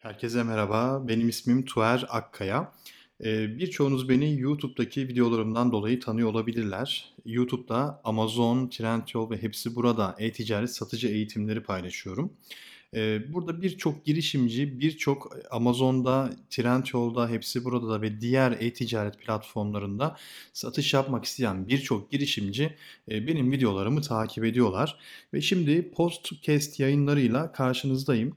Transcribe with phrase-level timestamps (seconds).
[0.00, 2.72] Herkese merhaba, benim ismim Tuğer Akkaya.
[3.24, 7.14] Ee, birçoğunuz beni YouTube'daki videolarımdan dolayı tanıyor olabilirler.
[7.26, 12.32] YouTube'da Amazon, Trendyol ve hepsi burada e-ticaret satıcı eğitimleri paylaşıyorum.
[13.28, 20.16] Burada birçok girişimci, birçok Amazon'da, Trendyol'da, hepsi burada da ve diğer e-ticaret platformlarında
[20.52, 22.76] satış yapmak isteyen birçok girişimci
[23.08, 24.98] benim videolarımı takip ediyorlar.
[25.34, 28.36] Ve şimdi podcast yayınlarıyla karşınızdayım.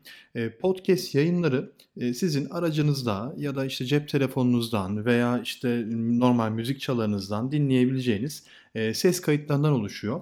[0.61, 8.43] Podcast yayınları sizin aracınızda ya da işte cep telefonunuzdan veya işte normal müzik çalarınızdan dinleyebileceğiniz
[8.93, 10.21] ses kayıtlarından oluşuyor.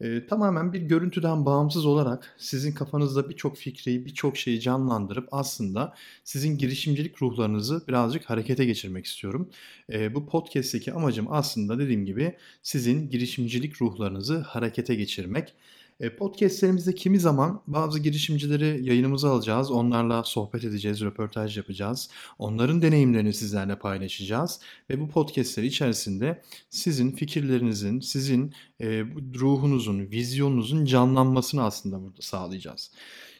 [0.00, 6.58] Eee, tamamen bir görüntüden bağımsız olarak sizin kafanızda birçok fikri, birçok şeyi canlandırıp aslında sizin
[6.58, 9.50] girişimcilik ruhlarınızı birazcık harekete geçirmek istiyorum.
[9.88, 15.54] Eee, bu podcast'teki amacım aslında dediğim gibi sizin girişimcilik ruhlarınızı harekete geçirmek.
[16.00, 19.70] E, podcastlerimizde kimi zaman bazı girişimcileri yayınımıza alacağız.
[19.70, 22.10] Onlarla sohbet edeceğiz, röportaj yapacağız.
[22.38, 24.60] Onların deneyimlerini sizlerle paylaşacağız.
[24.90, 32.90] Ve bu podcastler içerisinde sizin fikirlerinizin, sizin e, ruhunuzun, vizyonunuzun canlanmasını aslında burada sağlayacağız.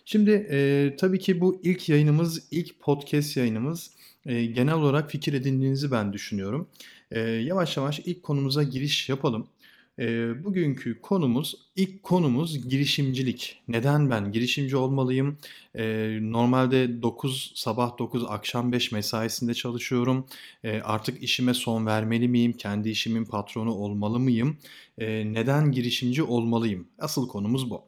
[0.05, 3.91] Şimdi e, tabii ki bu ilk yayınımız, ilk podcast yayınımız.
[4.27, 6.69] E, genel olarak fikir edindiğinizi ben düşünüyorum.
[7.11, 9.47] E, yavaş yavaş ilk konumuza giriş yapalım.
[10.45, 13.63] Bugünkü konumuz, ilk konumuz girişimcilik.
[13.69, 15.39] Neden ben girişimci olmalıyım?
[16.33, 20.27] Normalde 9, sabah 9, akşam 5 mesaisinde çalışıyorum.
[20.83, 22.53] Artık işime son vermeli miyim?
[22.53, 24.59] Kendi işimin patronu olmalı mıyım?
[24.99, 26.89] Neden girişimci olmalıyım?
[26.99, 27.85] Asıl konumuz bu.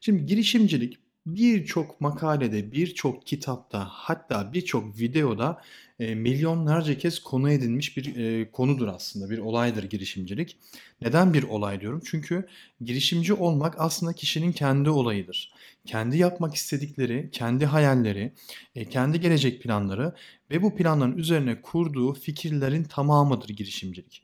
[0.00, 5.62] Şimdi girişimcilik birçok makalede, birçok kitapta, hatta birçok videoda
[5.98, 10.56] e, milyonlarca kez konu edinmiş bir e, konudur aslında, bir olaydır girişimcilik.
[11.00, 12.02] Neden bir olay diyorum?
[12.04, 12.48] Çünkü
[12.80, 15.52] girişimci olmak aslında kişinin kendi olayıdır.
[15.86, 18.32] Kendi yapmak istedikleri, kendi hayalleri,
[18.74, 20.14] e, kendi gelecek planları
[20.50, 24.22] ve bu planların üzerine kurduğu fikirlerin tamamıdır girişimcilik.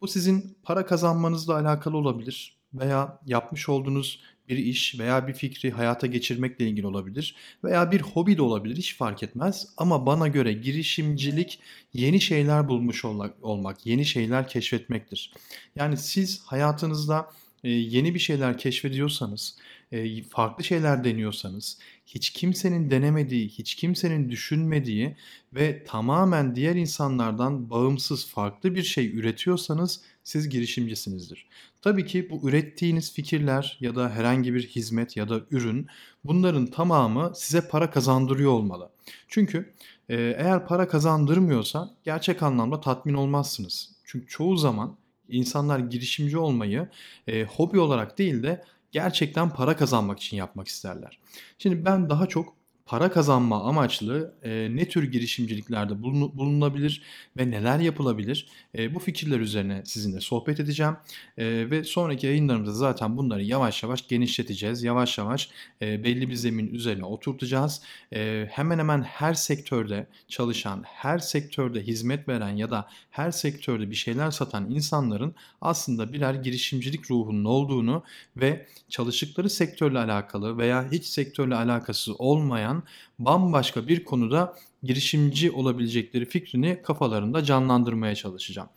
[0.00, 6.06] Bu sizin para kazanmanızla alakalı olabilir veya yapmış olduğunuz bir iş veya bir fikri hayata
[6.06, 11.60] geçirmekle ilgili olabilir veya bir hobi de olabilir hiç fark etmez ama bana göre girişimcilik
[11.92, 13.04] yeni şeyler bulmuş
[13.42, 15.32] olmak, yeni şeyler keşfetmektir.
[15.76, 17.30] Yani siz hayatınızda
[17.64, 19.58] e, yeni bir şeyler keşfediyorsanız,
[19.92, 25.16] e, farklı şeyler deniyorsanız, hiç kimsenin denemediği, hiç kimsenin düşünmediği
[25.54, 31.46] ve tamamen diğer insanlardan bağımsız farklı bir şey üretiyorsanız siz girişimcisinizdir.
[31.82, 35.86] Tabii ki bu ürettiğiniz fikirler ya da herhangi bir hizmet ya da ürün
[36.24, 38.90] bunların tamamı size para kazandırıyor olmalı.
[39.28, 39.74] Çünkü
[40.08, 43.90] e, eğer para kazandırmıyorsa gerçek anlamda tatmin olmazsınız.
[44.04, 44.96] Çünkü çoğu zaman
[45.28, 46.88] insanlar girişimci olmayı
[47.26, 51.18] e, hobi olarak değil de gerçekten para kazanmak için yapmak isterler.
[51.58, 52.57] Şimdi ben daha çok
[52.88, 57.02] para kazanma amaçlı e, ne tür girişimciliklerde bulunabilir
[57.36, 58.46] ve neler yapılabilir?
[58.78, 60.96] E, bu fikirler üzerine sizinle sohbet edeceğim.
[61.38, 64.82] E, ve sonraki yayınlarımızda zaten bunları yavaş yavaş genişleteceğiz.
[64.82, 65.50] Yavaş yavaş
[65.82, 67.82] e, belli bir zemin üzerine oturtacağız.
[68.14, 73.96] E, hemen hemen her sektörde çalışan, her sektörde hizmet veren ya da her sektörde bir
[73.96, 78.02] şeyler satan insanların aslında birer girişimcilik ruhunun olduğunu
[78.36, 82.77] ve çalıştıkları sektörle alakalı veya hiç sektörle alakası olmayan
[83.18, 88.68] bambaşka bir konuda girişimci olabilecekleri fikrini kafalarında canlandırmaya çalışacağım.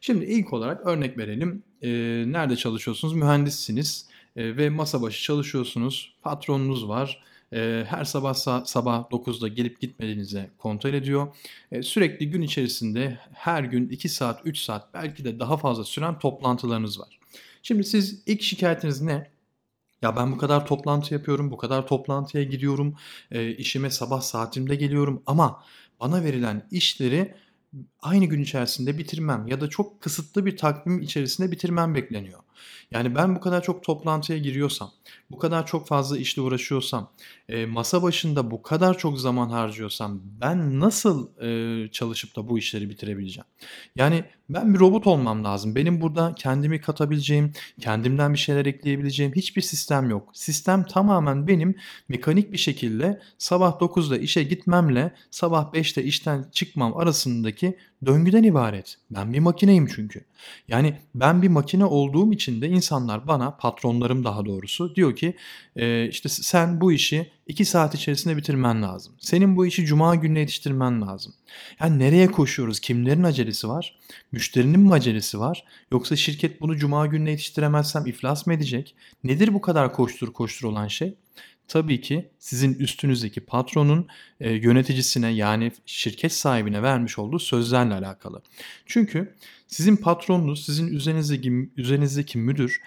[0.00, 1.62] Şimdi ilk olarak örnek verelim.
[1.82, 1.88] E,
[2.26, 3.14] nerede çalışıyorsunuz?
[3.14, 4.06] Mühendissiniz
[4.36, 6.14] e, ve masa başı çalışıyorsunuz.
[6.22, 7.22] Patronunuz var.
[7.52, 8.34] E, her sabah
[8.64, 11.36] sabah 9'da gelip gitmediğinize kontrol ediyor.
[11.72, 16.18] E, sürekli gün içerisinde her gün 2 saat, 3 saat belki de daha fazla süren
[16.18, 17.18] toplantılarınız var.
[17.62, 19.30] Şimdi siz ilk şikayetiniz ne?
[20.02, 22.94] Ya ben bu kadar toplantı yapıyorum, bu kadar toplantıya gidiyorum,
[23.32, 25.64] eee, işime sabah saatimde geliyorum ama
[26.00, 27.34] bana verilen işleri
[28.00, 32.40] aynı gün içerisinde bitirmem ya da çok kısıtlı bir takvim içerisinde bitirmem bekleniyor.
[32.90, 34.90] Yani ben bu kadar çok toplantıya giriyorsam,
[35.30, 37.10] bu kadar çok fazla işle uğraşıyorsam,
[37.48, 42.90] eee, masa başında bu kadar çok zaman harcıyorsam ben nasıl, eee, çalışıp da bu işleri
[42.90, 43.46] bitirebileceğim?
[43.96, 45.74] Yani ben bir robot olmam lazım.
[45.74, 50.30] Benim burada kendimi katabileceğim, kendimden bir şeyler ekleyebileceğim hiçbir sistem yok.
[50.32, 51.74] Sistem tamamen benim
[52.08, 58.96] mekanik bir şekilde sabah 9'da işe gitmemle sabah 5'te işten çıkmam arasındaki döngüden ibaret.
[59.10, 60.24] Ben bir makineyim çünkü.
[60.68, 65.36] Yani ben bir makine olduğum için de insanlar bana, patronlarım daha doğrusu diyor ki
[65.76, 69.14] e, işte sen bu işi 2 saat içerisinde bitirmen lazım.
[69.18, 71.34] Senin bu işi cuma gününe yetiştirmen lazım.
[71.80, 72.80] Yani nereye koşuyoruz?
[72.80, 73.98] Kimlerin acelesi var?
[74.32, 75.64] Müşterinin mi acelesi var?
[75.92, 78.94] Yoksa şirket bunu cuma gününe yetiştiremezsem iflas mı edecek?
[79.24, 81.14] Nedir bu kadar koştur koştur olan şey?
[81.70, 84.08] Tabii ki sizin üstünüzdeki patronun
[84.40, 88.42] e, yöneticisine yani şirket sahibine vermiş olduğu sözlerle alakalı.
[88.86, 89.34] Çünkü
[89.66, 92.80] sizin patronunuz, sizin üzerinizdeki, üzerinizdeki müdür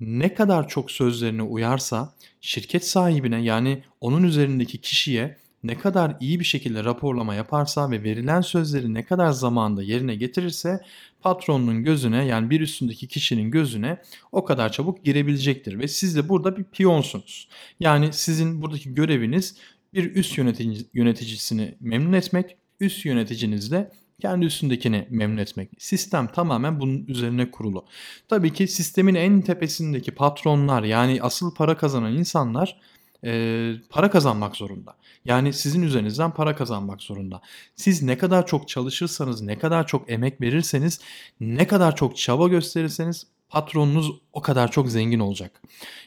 [0.00, 6.44] ne kadar çok sözlerine uyarsa şirket sahibine yani onun üzerindeki kişiye ne kadar iyi bir
[6.44, 10.80] şekilde raporlama yaparsa ve verilen sözleri ne kadar zamanda yerine getirirse
[11.20, 14.02] patronun gözüne yani bir üstündeki kişinin gözüne
[14.32, 17.48] o kadar çabuk girebilecektir ve siz de burada bir piyonsunuz.
[17.80, 19.56] Yani sizin buradaki göreviniz
[19.94, 23.90] bir üst yönetici, yöneticisini memnun etmek, üst yöneticiniz de
[24.20, 25.70] kendi üstündekini memnun etmek.
[25.78, 27.84] Sistem tamamen bunun üzerine kurulu.
[28.28, 32.80] Tabii ki sistemin en tepesindeki patronlar yani asıl para kazanan insanlar
[33.24, 34.96] e, para kazanmak zorunda.
[35.24, 37.40] Yani sizin üzerinizden para kazanmak zorunda.
[37.76, 41.00] Siz ne kadar çok çalışırsanız, ne kadar çok emek verirseniz,
[41.40, 45.62] ne kadar çok çaba gösterirseniz patronunuz o kadar çok zengin olacak.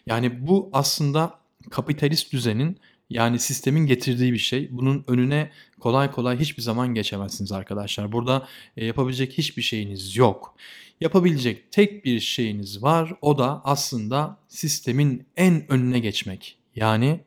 [0.06, 1.40] Yani bu aslında
[1.70, 2.78] kapitalist düzenin
[3.10, 4.68] yani sistemin getirdiği bir şey.
[4.72, 8.12] Bunun önüne kolay kolay hiçbir zaman geçemezsiniz arkadaşlar.
[8.12, 10.56] Burada yapabilecek hiçbir şeyiniz yok.
[11.02, 13.14] Yapabilecek tek bir şeyiniz var.
[13.22, 16.58] O da aslında sistemin en önüne geçmek.
[16.76, 17.24] Yani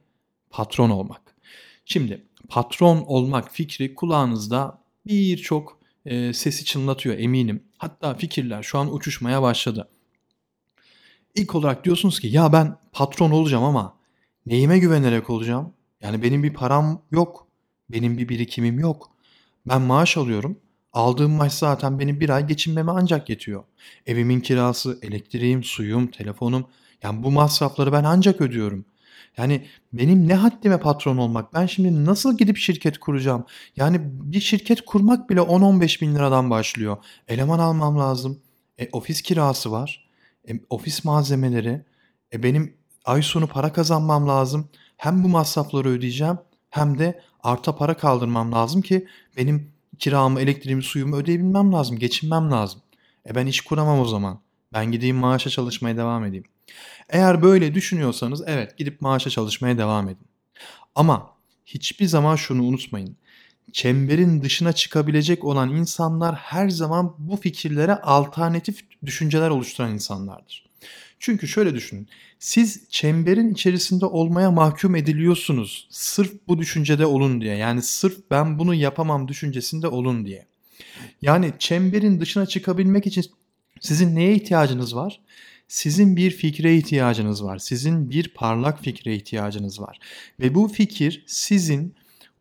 [0.51, 1.37] patron olmak.
[1.85, 7.63] Şimdi patron olmak fikri kulağınızda birçok e, sesi çınlatıyor eminim.
[7.79, 9.89] Hatta fikirler şu an uçuşmaya başladı.
[11.35, 13.97] İlk olarak diyorsunuz ki ya ben patron olacağım ama
[14.47, 15.73] neyime güvenerek olacağım?
[16.01, 17.47] Yani benim bir param yok.
[17.91, 19.11] Benim bir birikimim yok.
[19.69, 20.59] Ben maaş alıyorum.
[20.93, 23.65] Aldığım maaş zaten benim bir ay geçinmeme ancak yetiyor.
[24.07, 26.67] Evimin kirası, elektriğim, suyum, telefonum.
[27.03, 28.85] Yani bu masrafları ben ancak ödüyorum.
[29.37, 31.55] Yani benim ne haddime patron olmak?
[31.55, 33.45] Ben şimdi nasıl gidip şirket kuracağım?
[33.77, 36.97] Yani bir şirket kurmak bile 10-15 bin liradan başlıyor.
[37.29, 38.41] Eleman almam lazım.
[38.79, 40.09] E, ofis kirası var.
[40.49, 41.85] E, ofis malzemeleri.
[42.33, 44.69] E, benim ay sonu para kazanmam lazım.
[44.97, 46.39] Hem bu masrafları ödeyeceğim
[46.71, 52.81] hem de arta para kaldırmam lazım ki benim kiramı, elektriğimi, suyumu ödeyebilmem lazım, geçinmem lazım.
[53.29, 54.41] E ben iş kuramam o zaman.
[54.73, 56.45] Ben gideyim maaşa çalışmaya devam edeyim.
[57.09, 60.27] Eğer böyle düşünüyorsanız evet gidip maaşa çalışmaya devam edin.
[60.95, 61.31] Ama
[61.67, 63.17] hiçbir zaman şunu unutmayın.
[63.73, 70.67] Çemberin dışına çıkabilecek olan insanlar her zaman bu fikirlere alternatif düşünceler oluşturan insanlardır.
[71.19, 72.09] Çünkü şöyle düşünün.
[72.39, 75.89] Siz çemberin içerisinde olmaya mahkum ediliyorsunuz.
[75.91, 77.57] Sırf bu düşüncede olun diye.
[77.57, 80.47] Yani sırf ben bunu yapamam düşüncesinde olun diye.
[81.23, 83.25] Yani çemberin dışına çıkabilmek için
[83.87, 85.21] sizin neye ihtiyacınız var?
[85.69, 87.59] Sizin bir fikre ihtiyacınız var.
[87.59, 89.99] Sizin bir parlak fikre ihtiyacınız var.
[90.41, 91.95] Ve bu fikir sizin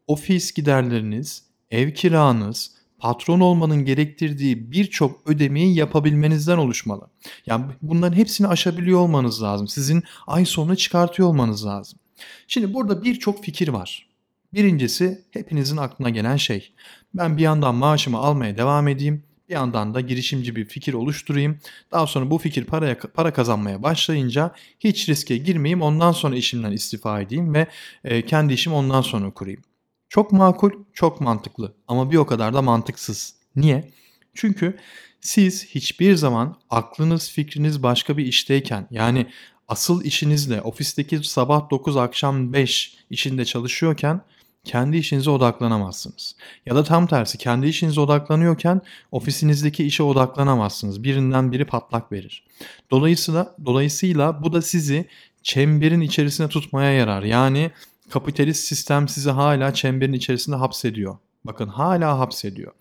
[0.08, 7.08] ofis giderleriniz, ev kiranız, patron olmanın gerektirdiği birçok ödemeyi yapabilmenizden oluşmalı.
[7.46, 9.68] Yani bunların hepsini aşabiliyor olmanız lazım.
[9.68, 12.00] Sizin ay sonunu çıkartıyor olmanız lazım.
[12.48, 14.10] Şimdi burada birçok fikir var.
[14.54, 16.74] Birincisi hepinizin aklına gelen şey.
[17.14, 19.24] Ben bir yandan maaşımı almaya devam edeyim.
[19.50, 21.60] Bir yandan da girişimci bir fikir oluşturayım.
[21.92, 25.82] Daha sonra bu fikir paraya, para kazanmaya başlayınca hiç riske girmeyeyim.
[25.82, 27.68] Ondan sonra işimden istifa edeyim ve
[28.04, 29.62] e, kendi işimi ondan sonra kurayım.
[30.10, 33.36] Çok makul, çok mantıklı ama bir o kadar da mantıksız.
[33.56, 33.92] Niye?
[34.34, 34.78] Çünkü
[35.22, 39.28] siz hiçbir zaman aklınız, fikriniz başka bir işteyken yani
[39.68, 44.22] asıl işinizle ofisteki sabah 9 akşam 5 işinde çalışıyorken
[44.66, 46.36] kendi işinize odaklanamazsınız.
[46.66, 48.82] Ya da tam tersi kendi işinize odaklanıyorken
[49.12, 51.04] ofisinizdeki işe odaklanamazsınız.
[51.04, 52.44] Birinden biri patlak verir.
[52.92, 55.06] Dolayısıyla dolayısıyla bu da sizi
[55.44, 57.24] çemberin içerisine tutmaya yarar.
[57.24, 57.72] Yani
[58.10, 61.18] kapitalist sistem sizi hala çemberin içerisinde hapsediyor.
[61.46, 62.72] Bakın hala hapsediyor.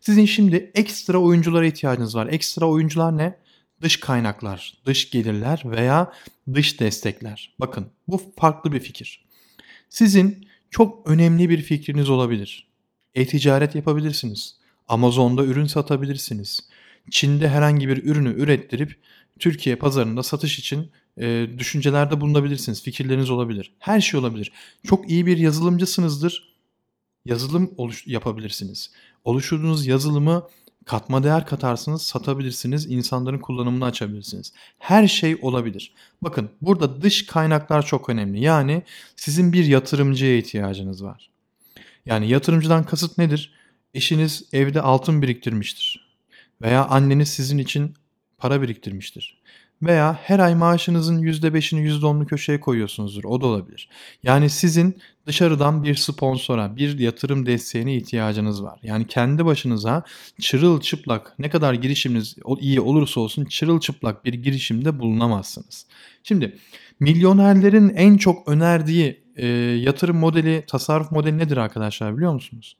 [0.00, 2.26] Sizin şimdi ekstra oyunculara ihtiyacınız var.
[2.26, 3.38] Ekstra oyuncular ne?
[3.82, 6.12] Dış kaynaklar, dış gelirler veya
[6.54, 7.54] dış destekler.
[7.60, 9.24] Bakın bu farklı bir fikir.
[9.88, 12.68] Sizin çok önemli bir fikriniz olabilir.
[13.14, 14.56] E-ticaret yapabilirsiniz.
[14.88, 16.60] Amazon'da ürün satabilirsiniz.
[17.10, 18.96] Çin'de herhangi bir ürünü ürettirip
[19.38, 22.82] Türkiye pazarında satış için e, düşüncelerde bulunabilirsiniz.
[22.82, 23.72] Fikirleriniz olabilir.
[23.78, 24.52] Her şey olabilir.
[24.84, 26.56] Çok iyi bir yazılımcısınızdır.
[27.24, 28.90] Yazılım oluş yapabilirsiniz.
[29.24, 30.48] Oluşturduğunuz yazılımı
[30.86, 34.52] katma değer katarsınız, satabilirsiniz, insanların kullanımını açabilirsiniz.
[34.78, 35.92] Her şey olabilir.
[36.22, 38.40] Bakın burada dış kaynaklar çok önemli.
[38.40, 38.82] Yani
[39.16, 41.30] sizin bir yatırımcıya ihtiyacınız var.
[42.06, 43.52] Yani yatırımcıdan kasıt nedir?
[43.94, 46.08] Eşiniz evde altın biriktirmiştir.
[46.62, 47.94] Veya anneniz sizin için
[48.38, 49.38] para biriktirmiştir.
[49.82, 53.24] Veya her ay maaşınızın %5'ini %10'unu köşeye koyuyorsunuzdur.
[53.24, 53.88] O da olabilir.
[54.22, 58.80] Yani sizin dışarıdan bir sponsora, bir yatırım desteğine ihtiyacınız var.
[58.82, 60.02] Yani kendi başınıza
[60.40, 65.86] çırılçıplak ne kadar girişiminiz iyi olursa olsun çırılçıplak bir girişimde bulunamazsınız.
[66.22, 66.58] Şimdi
[67.00, 72.76] milyonerlerin en çok önerdiği e, yatırım modeli, tasarruf modeli nedir arkadaşlar biliyor musunuz?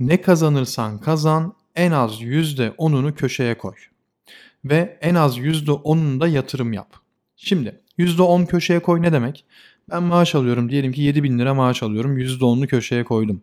[0.00, 3.74] Ne kazanırsan kazan en az %10'unu köşeye koy.
[4.64, 6.94] Ve en az %10'unu da yatırım yap.
[7.36, 9.44] Şimdi %10 köşeye koy ne demek?
[9.90, 13.42] Ben maaş alıyorum diyelim ki 7 bin lira maaş alıyorum %10'unu köşeye koydum.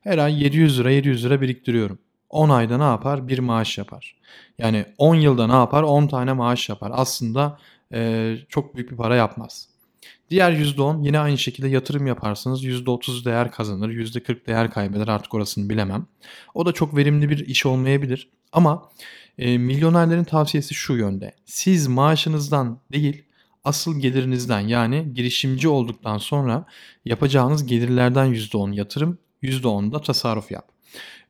[0.00, 1.98] Her ay 700 lira 700 lira biriktiriyorum.
[2.30, 3.28] 10 ayda ne yapar?
[3.28, 4.16] Bir maaş yapar.
[4.58, 5.82] Yani 10 yılda ne yapar?
[5.82, 6.92] 10 tane maaş yapar.
[6.94, 7.58] Aslında
[7.94, 9.68] e, çok büyük bir para yapmaz.
[10.30, 12.64] Diğer %10 yine aynı şekilde yatırım yaparsınız.
[12.64, 16.06] %30 değer kazanır, %40 değer kaybeder artık orasını bilemem.
[16.54, 18.28] O da çok verimli bir iş olmayabilir.
[18.52, 18.90] Ama
[19.40, 21.34] e, milyonerlerin tavsiyesi şu yönde.
[21.44, 23.24] Siz maaşınızdan değil
[23.64, 26.64] asıl gelirinizden yani girişimci olduktan sonra
[27.04, 30.68] yapacağınız gelirlerden %10 yatırım, %10 da tasarruf yap.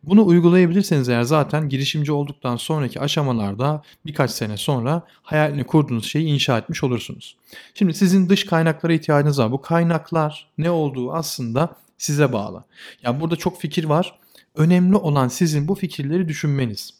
[0.02, 6.58] Bunu uygulayabilirseniz eğer zaten girişimci olduktan sonraki aşamalarda birkaç sene sonra hayalini kurduğunuz şeyi inşa
[6.58, 7.36] etmiş olursunuz.
[7.74, 9.52] Şimdi sizin dış kaynaklara ihtiyacınız var.
[9.52, 12.64] Bu kaynaklar ne olduğu aslında size bağlı.
[13.02, 14.18] Yani burada çok fikir var.
[14.54, 16.99] Önemli olan sizin bu fikirleri düşünmeniz.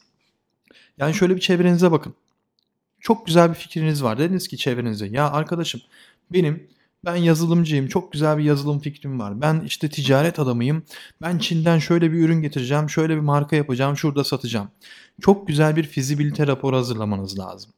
[0.97, 2.15] Yani şöyle bir çevrenize bakın.
[2.99, 4.19] Çok güzel bir fikriniz var.
[4.19, 5.81] Dediniz ki çevrenize ya arkadaşım
[6.33, 6.67] benim
[7.05, 7.87] ben yazılımcıyım.
[7.87, 9.41] Çok güzel bir yazılım fikrim var.
[9.41, 10.83] Ben işte ticaret adamıyım.
[11.21, 12.89] Ben Çin'den şöyle bir ürün getireceğim.
[12.89, 13.97] Şöyle bir marka yapacağım.
[13.97, 14.67] Şurada satacağım.
[15.21, 17.71] Çok güzel bir fizibilite raporu hazırlamanız lazım.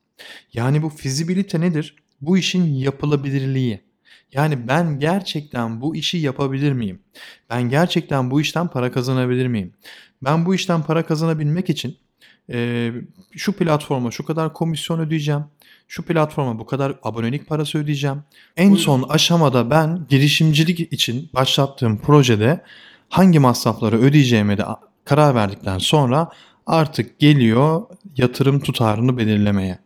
[0.53, 1.96] Yani bu fizibilite nedir?
[2.22, 3.82] Bu işin yapılabilirliği.
[4.34, 7.00] Yani ben gerçekten bu işi yapabilir miyim?
[7.50, 9.74] Ben gerçekten bu işten para kazanabilir miyim?
[10.24, 11.98] Ben bu işten para kazanabilmek için
[12.52, 12.92] e,
[13.32, 15.44] şu platforma şu kadar komisyon ödeyeceğim
[15.88, 18.24] şu platforma bu kadar abonelik parası ödeyeceğim.
[18.58, 22.62] En son aşamada ben girişimcilik için başlattığım projede
[23.10, 24.66] hangi masrafları ödeyeceğime de
[25.06, 26.30] karar verdikten sonra
[26.68, 27.82] artık geliyor
[28.18, 29.80] yatırım tutarını belirlemeye.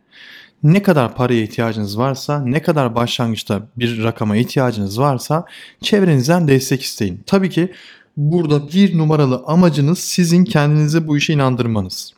[0.64, 5.46] Ne kadar paraya ihtiyacınız varsa, ne kadar başlangıçta bir rakama ihtiyacınız varsa
[5.82, 7.24] çevrenizden destek isteyin.
[7.26, 7.74] Tabii ki
[8.18, 12.17] burada bir numaralı amacınız sizin kendinize bu işe inandırmanız.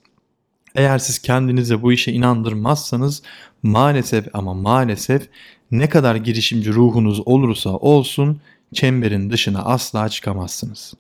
[0.80, 3.22] Eğer siz kendinize bu işe inandırmazsanız
[3.64, 5.28] maalesef ama maalesef
[5.72, 8.42] ne kadar girişimci ruhunuz olursa olsun
[8.74, 10.94] çemberin dışına asla çıkamazsınız.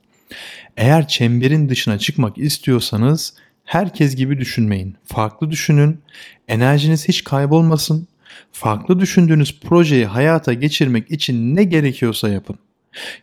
[0.77, 3.33] Eğer çemberin dışına çıkmak istiyorsanız
[3.63, 4.95] herkes gibi düşünmeyin.
[5.05, 6.01] Farklı düşünün.
[6.47, 8.07] Enerjiniz hiç kaybolmasın.
[8.51, 12.59] Farklı düşündüğünüz projeyi hayata geçirmek için ne gerekiyorsa yapın.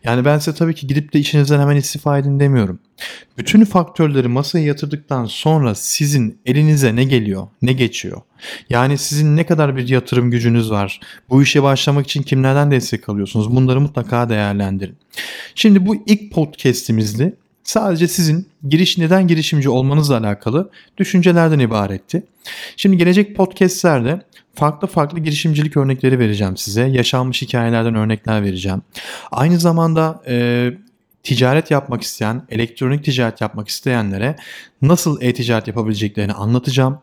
[0.03, 2.79] Yani ben size tabii ki gidip de işinizden hemen istifa edin demiyorum.
[3.37, 8.21] Bütün faktörleri masaya yatırdıktan sonra sizin elinize ne geliyor, ne geçiyor?
[8.69, 10.99] Yani sizin ne kadar bir yatırım gücünüz var?
[11.29, 13.55] Bu işe başlamak için kimlerden destek alıyorsunuz?
[13.55, 14.97] Bunları mutlaka değerlendirin.
[15.55, 17.35] Şimdi bu ilk podcast'imizdi.
[17.67, 22.23] Sadece sizin giriş neden girişimci olmanızla alakalı düşüncelerden ibaretti.
[22.77, 24.21] Şimdi gelecek podcastlerde
[24.55, 26.81] farklı farklı girişimcilik örnekleri vereceğim size.
[26.81, 28.81] Yaşanmış hikayelerden örnekler vereceğim.
[29.31, 30.69] Aynı zamanda e,
[31.23, 34.35] ticaret yapmak isteyen, elektronik ticaret yapmak isteyenlere
[34.81, 36.99] nasıl e-ticaret yapabileceklerini anlatacağım.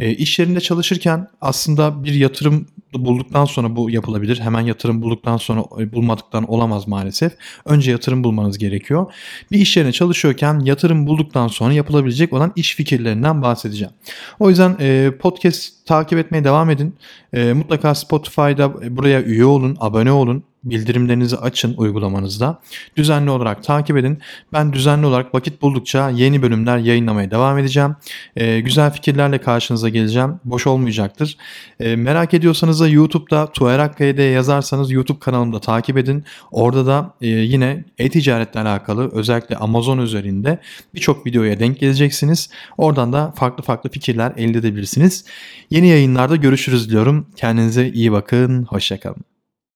[0.00, 4.40] E, iş yerinde çalışırken aslında bir yatırım bulduktan sonra bu yapılabilir.
[4.40, 7.32] Hemen yatırım bulduktan sonra e, bulmadıktan olamaz maalesef.
[7.64, 9.12] Önce yatırım bulmanız gerekiyor.
[9.52, 13.92] Bir iş yerine çalışıyorken yatırım bulduktan sonra yapılabilecek olan iş fikirlerinden bahsedeceğim.
[14.38, 16.96] O yüzden e, podcast takip etmeye devam edin.
[17.32, 22.60] E, mutlaka Spotify'da e, buraya üye olun, abone olun bildirimlerinizi açın uygulamanızda.
[22.96, 24.18] Düzenli olarak takip edin.
[24.52, 27.96] Ben düzenli olarak vakit buldukça yeni bölümler yayınlamaya devam edeceğim.
[28.36, 30.40] Ee, güzel fikirlerle karşınıza geleceğim.
[30.44, 31.36] Boş olmayacaktır.
[31.80, 36.24] Ee, merak ediyorsanız da YouTube'da Tuerakkaya yazarsanız YouTube kanalımda takip edin.
[36.50, 40.58] Orada da e, yine e-ticaretle alakalı özellikle Amazon üzerinde
[40.94, 42.50] birçok videoya denk geleceksiniz.
[42.78, 45.24] Oradan da farklı farklı fikirler elde edebilirsiniz.
[45.70, 47.26] Yeni yayınlarda görüşürüz diyorum.
[47.36, 48.64] Kendinize iyi bakın.
[48.64, 49.39] Hoşçakalın.